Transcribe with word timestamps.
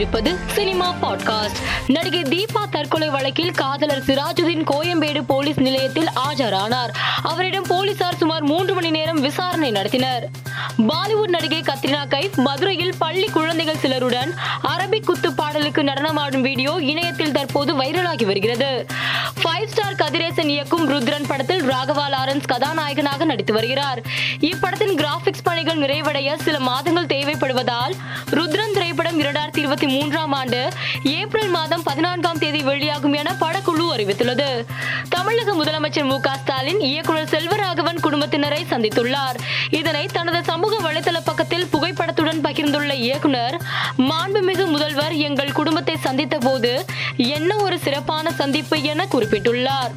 கொண்டிருப்பது 0.00 0.54
cinema 0.54 0.94
podcast. 1.02 1.56
நடிகை 1.86 2.22
தீபா 2.22 2.68
தற்கொலை 2.70 3.08
வழக்கில் 3.08 3.50
காதலர் 3.50 4.02
சிராஜுதீன் 4.02 4.64
கோயம்பேடு 4.70 5.22
போலீஸ் 5.26 5.60
நிலையத்தில் 5.60 6.08
ஆஜரானார். 6.28 6.88
அவரிடம் 7.22 7.64
போலீசார் 7.68 8.16
சுமார் 8.16 8.42
மூன்று 8.42 8.74
மணி 8.74 8.90
நேரம் 8.90 9.20
விசாரணை 9.20 9.72
நடத்தினர். 9.72 10.22
பாலிவுட் 10.88 11.28
நடிகை 11.28 11.60
கத்ரினா 11.60 12.08
கைப் 12.08 12.34
மதுரையில் 12.36 12.94
பள்ளி 12.98 13.28
குழந்தைகள் 13.28 13.76
சிலருடன் 13.76 14.34
அரபிக் 14.62 15.06
குத்து 15.06 15.32
பாடலுக்கு 15.32 15.82
நடனமாடும் 15.82 16.40
வீடியோ 16.40 16.76
இணையத்தில் 16.80 17.32
தற்போது 17.32 17.82
வைரலாகி 17.82 18.24
வருகிறது. 18.24 18.86
ஃபைவ் 19.42 19.66
ஸ்டார் 19.66 19.94
கதிரேசன் 19.94 20.48
இயக்கும் 20.48 20.88
ருத்ரன் 20.90 21.26
படத்தில் 21.26 21.62
ராகவா 21.70 22.04
லாரன்ஸ் 22.14 22.46
கதாநாயகனாக 22.46 23.24
நடித்து 23.24 23.52
வருகிறார். 23.52 24.00
இப்படத்தின் 24.40 24.94
கிராபிக்ஸ் 24.94 25.42
பணிகள் 25.42 25.78
நிறைவடைய 25.78 26.36
சில 26.44 26.56
மாதங்கள் 26.58 27.06
தேவைப்படுவதால் 27.06 27.94
ருத்ரன் 28.30 28.74
திரைப்படம் 28.76 29.18
இரண்டாயிரத்தி 29.20 29.60
இருபத்தி 29.62 29.86
மூன்றாம் 29.86 30.32
ஆண்டு 30.32 30.60
ஏப்ரல் 31.02 31.48
மாதம் 31.48 31.82
பதினான்காம் 31.82 32.38
தேதி 32.38 32.62
வெளியாகும் 32.62 33.12
என 33.12 33.34
படக்குழு 33.40 33.86
அறிவித்துள்ளது. 33.96 34.48
தமிழக 35.08 35.54
முதலமைச்சர் 35.54 36.08
மு 36.10 36.20
க 36.20 36.36
ஸ்டாலின் 36.42 36.80
இயக்குனர் 36.80 37.30
செல்வராகவன் 37.34 38.02
குடும்பத்தினரை 38.02 38.60
சந்தித்துள்ளார். 38.72 39.38
இதனை 39.70 40.04
தனது 40.12 40.42
சமூக 40.44 40.74
வலைதள 40.88 41.18
பக்கத்தில் 41.24 41.66
புகைப்படத்துடன் 41.72 42.42
பகிர்ந்துள்ள 42.46 42.92
இயக்குனர் 43.06 43.58
மாண்புமிகு 44.10 44.66
முதல்வர் 44.66 45.16
எங்கள் 45.28 45.52
குடும்பத்தை 45.52 45.96
சந்தித்த 45.96 46.38
போது 46.38 46.84
என்ன 47.16 47.56
ஒரு 47.56 47.78
சிறப்பான 47.78 48.32
சந்திப்பு 48.32 48.76
என 48.82 49.06
குறிப்பிட்டுள்ளார். 49.30 49.92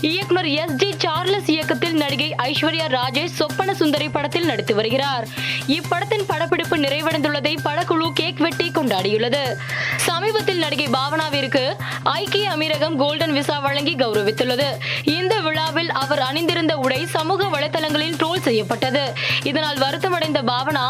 இயக்குனர் 0.00 0.46
எஸ் 0.46 0.72
ஜி 0.72 0.94
சார்லஸ் 0.98 1.50
இயக்கத்தில் 1.50 1.94
நடிகை 1.94 2.34
ஐஸ்வர்யா 2.38 2.86
ராஜேஷ் 2.88 3.36
சொப்பன 3.40 3.74
சுந்தரி 3.74 4.08
படத்தில் 4.08 4.44
நடித்து 4.44 4.74
வருகிறார். 4.74 5.26
இப்படத்தின் 5.66 6.24
படப்பிடிப்பு 6.26 6.76
நிறைவடைந்துள்ளதை 6.76 7.56
படக்குழு 7.64 8.10
கேக் 8.12 8.38
வெட்டி 8.38 8.70
கொண்டாடியுள்ளது. 8.70 9.56
சமீபத்தில் 9.96 10.58
நடிகை 10.58 10.86
பாவனாவிற்கு 10.86 11.76
ஐக்கிய 12.02 12.50
அமீரகம் 12.50 12.96
கோல்டன் 12.96 13.32
விசா 13.32 13.58
வழங்கி 13.58 13.94
கௌரவித்துள்ளது. 13.94 14.66
இந்த 15.04 15.40
விழாவில் 15.40 15.90
அவர் 15.90 16.18
அணிந்திருந்த 16.18 16.76
உடை 16.76 17.06
சமூக 17.06 17.44
வலைதளங்களில் 17.44 18.16
ட்ரோல் 18.16 18.40
செய்யப்பட்டது. 18.40 19.12
இதனால் 19.42 19.78
வருத்தமடைந்த 19.78 20.42
பாவனா 20.42 20.86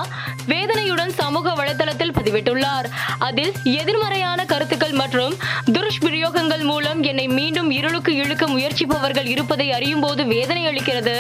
வேதனையுடன் 0.47 1.11
சமூக 1.11 1.53
வலைதளத்தில் 1.53 2.17
பதிவிட்டுள்ளார். 2.19 2.85
அதில் 3.19 3.53
எதிர்மறையான 3.65 4.45
கருத்துக்கள் 4.45 4.93
மற்றும் 4.93 5.35
இழுக்க 8.19 8.47
முயற்சிப்பவர்கள் 8.47 9.27
இருப்பதை 9.27 9.73
அறியும் 9.73 10.01
போது 10.01 10.25
வேதனை 10.25 10.67
அளிக்கிறது. 10.67 11.17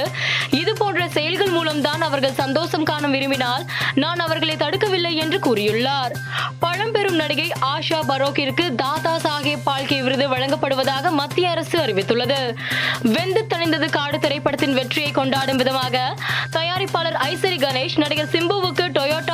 இது 0.50 0.72
போன்ற 0.74 1.08
செயல்கள் 1.08 1.48
மூலம்தான் 1.48 2.00
அவர்கள் 2.00 2.32
சந்தோஷம் 2.32 2.84
காண 2.84 3.06
விரும்பினால் 3.06 3.64
நான் 3.94 4.18
அவர்களை 4.18 4.56
தடுக்கவில்லை 4.56 5.12
என்று 5.14 5.38
கூறியுள்ளார். 5.38 6.14
பழம்பெரும் 6.58 7.14
நடிகை 7.14 7.52
ஆஷா 7.60 7.98
பரோக்கிற்கு 8.08 8.74
தாதா 8.74 9.14
சாஹேப் 9.16 9.66
பால்கே 9.66 10.02
விருது 10.02 10.28
வழங்கப்படுவதாக 10.28 11.10
மத்திய 11.10 11.50
அரசு 11.50 11.78
அறிவித்துள்ளது. 11.78 12.54
வெந்து 13.02 13.46
தணிந்தது 13.54 13.90
காடு 13.90 14.18
திரைப்படத்தின் 14.18 14.74
வெற்றியை 14.74 15.10
கொண்டாடும் 15.10 15.56
விதமாக 15.56 16.14
தயாரிப்பாளர் 16.52 17.18
ஐசரி 17.32 17.56
கணேஷ் 17.56 17.98
நடிகர் 17.98 18.32
சிம்புவுக்கு 18.32 18.84
டொயோட்டா 18.98 19.27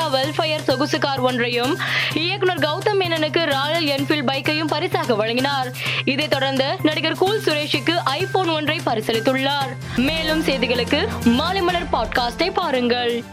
வெல்ஃபயர் 0.55 0.63
சொகுசு 0.63 0.99
கார் 0.99 1.21
ஒன்றையும் 1.21 1.79
இயக்குனர் 2.15 2.59
கௌதம் 2.59 3.01
மேனனுக்கு 3.01 3.45
ராயல் 3.45 3.85
என்ஃபீல்ட் 3.85 4.27
பைக்கையும் 4.27 4.65
பரிசாக 4.65 5.15
வழங்கினார். 5.15 5.73
இதைத் 6.05 6.31
தொடர்ந்து 6.31 6.77
நடிகர் 6.83 7.17
கூல் 7.17 7.41
சுரேஷுக்கு 7.41 7.97
ஐபோன் 8.05 8.49
ஒன்றை 8.49 8.81
பரிசளித்துள்ளார். 8.87 9.77
மேலும் 9.97 10.45
செய்திகளுக்கு 10.45 11.09
மாலை 11.25 11.61
மலர் 11.61 11.89
பாட்காஸ்டை 11.93 12.51
பாருங்கள். 12.51 13.25